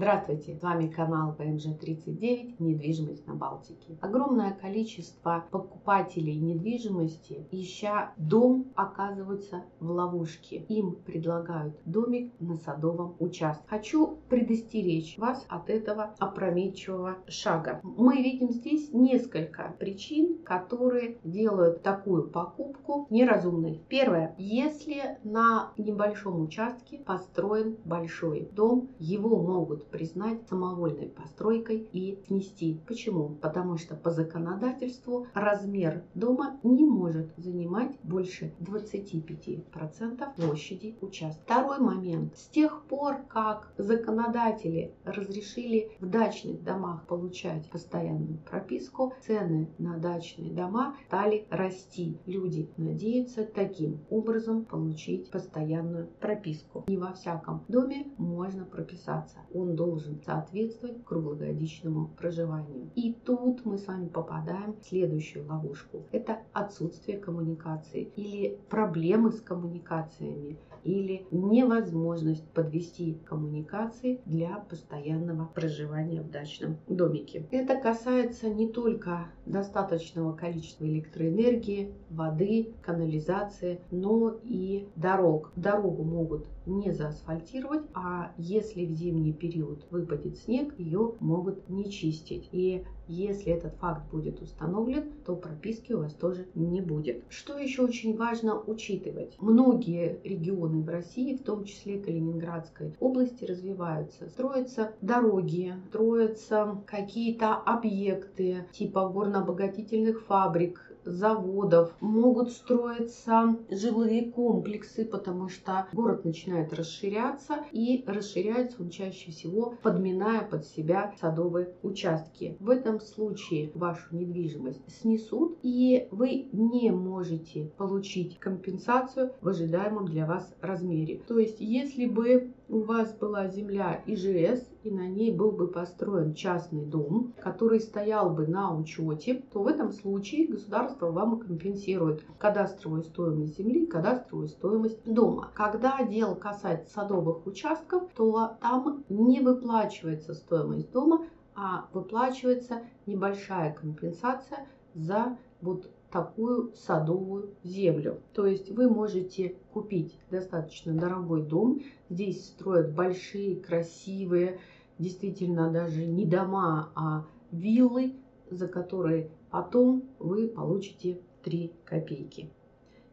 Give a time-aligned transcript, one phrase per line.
[0.00, 3.98] Здравствуйте, с вами канал ПМЖ39 «Недвижимость на Балтике».
[4.00, 10.58] Огромное количество покупателей недвижимости, ища дом, оказываются в ловушке.
[10.68, 13.64] Им предлагают домик на садовом участке.
[13.66, 17.80] Хочу предостеречь вас от этого опрометчивого шага.
[17.82, 23.82] Мы видим здесь несколько причин, которые делают такую покупку неразумной.
[23.88, 24.36] Первое.
[24.38, 32.80] Если на небольшом участке построен большой дом, его могут признать самовольной постройкой и снести.
[32.86, 33.30] Почему?
[33.40, 41.42] Потому что по законодательству размер дома не может занимать больше 25% площади участка.
[41.44, 42.36] Второй момент.
[42.36, 50.52] С тех пор, как законодатели разрешили в дачных домах получать постоянную прописку, цены на дачные
[50.52, 52.18] дома стали расти.
[52.26, 56.84] Люди надеются таким образом получить постоянную прописку.
[56.88, 59.38] Не во всяком доме можно прописаться.
[59.52, 62.90] Он должен соответствовать круглогодичному проживанию.
[62.96, 66.04] И тут мы с вами попадаем в следующую ловушку.
[66.10, 76.30] Это отсутствие коммуникации или проблемы с коммуникациями или невозможность подвести коммуникации для постоянного проживания в
[76.30, 77.46] дачном домике.
[77.50, 85.52] Это касается не только достаточного количества электроэнергии, воды, канализации, но и дорог.
[85.56, 92.48] Дорогу могут не заасфальтировать, а если в зимний период выпадет снег, ее могут не чистить.
[92.52, 97.24] И если этот факт будет установлен, то прописки у вас тоже не будет.
[97.30, 99.34] Что еще очень важно учитывать?
[99.40, 104.28] Многие регионы в России, в том числе Калининградской области, развиваются.
[104.28, 115.86] Строятся дороги, строятся какие-то объекты типа горно-обогатительных фабрик, заводов, могут строиться жилые комплексы, потому что
[115.92, 122.56] город начинает расширяться и расширяется он чаще всего, подминая под себя садовые участки.
[122.60, 130.26] В этом случае вашу недвижимость снесут и вы не можете получить компенсацию в ожидаемом для
[130.26, 131.20] вас размере.
[131.26, 136.34] То есть, если бы у вас была земля ИЖС, и на ней был бы построен
[136.34, 143.02] частный дом, который стоял бы на учете, то в этом случае государство вам компенсирует кадастровую
[143.04, 145.50] стоимость земли, кадастровую стоимость дома.
[145.54, 154.66] Когда дело касается садовых участков, то там не выплачивается стоимость дома, а выплачивается небольшая компенсация
[154.94, 158.20] за вот такую садовую землю.
[158.32, 161.82] То есть вы можете купить достаточно дорогой дом.
[162.08, 164.58] Здесь строят большие, красивые,
[164.98, 168.14] действительно даже не дома, а виллы,
[168.50, 172.50] за которые потом вы получите 3 копейки.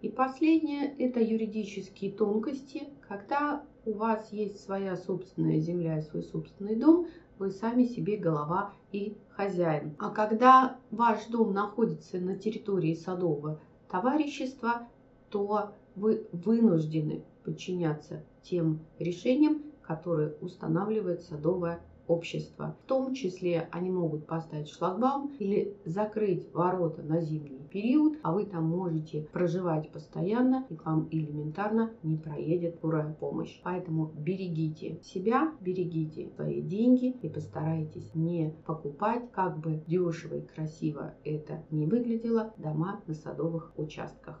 [0.00, 2.88] И последнее– это юридические тонкости.
[3.06, 7.06] Когда у вас есть своя собственная земля и свой собственный дом,
[7.38, 9.94] вы сами себе голова и хозяин.
[9.98, 14.88] А когда ваш дом находится на территории садового товарищества,
[15.28, 22.76] то вы вынуждены подчиняться тем решениям, которые устанавливает садовое общества.
[22.84, 28.46] В том числе они могут поставить шлагбаум или закрыть ворота на зимний период, а вы
[28.46, 33.60] там можете проживать постоянно и к вам элементарно не проедет скорая помощь.
[33.62, 41.14] Поэтому берегите себя, берегите свои деньги и постарайтесь не покупать, как бы дешево и красиво
[41.24, 44.38] это не выглядело, дома на садовых участках.